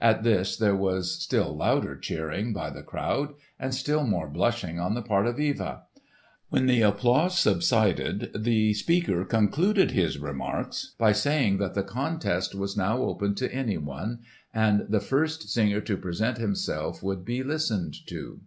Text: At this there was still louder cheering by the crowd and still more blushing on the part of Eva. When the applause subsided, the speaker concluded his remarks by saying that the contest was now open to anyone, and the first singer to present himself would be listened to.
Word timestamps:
At 0.00 0.22
this 0.22 0.56
there 0.56 0.76
was 0.76 1.20
still 1.20 1.52
louder 1.56 1.96
cheering 1.96 2.52
by 2.52 2.70
the 2.70 2.84
crowd 2.84 3.34
and 3.58 3.74
still 3.74 4.06
more 4.06 4.28
blushing 4.28 4.78
on 4.78 4.94
the 4.94 5.02
part 5.02 5.26
of 5.26 5.40
Eva. 5.40 5.82
When 6.48 6.66
the 6.66 6.82
applause 6.82 7.36
subsided, 7.40 8.30
the 8.36 8.72
speaker 8.74 9.24
concluded 9.24 9.90
his 9.90 10.16
remarks 10.20 10.94
by 10.96 11.10
saying 11.10 11.58
that 11.58 11.74
the 11.74 11.82
contest 11.82 12.54
was 12.54 12.76
now 12.76 12.98
open 12.98 13.34
to 13.34 13.52
anyone, 13.52 14.20
and 14.54 14.86
the 14.88 15.00
first 15.00 15.48
singer 15.48 15.80
to 15.80 15.96
present 15.96 16.38
himself 16.38 17.02
would 17.02 17.24
be 17.24 17.42
listened 17.42 17.96
to. 18.06 18.42